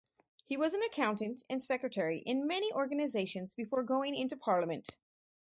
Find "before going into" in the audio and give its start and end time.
3.53-4.35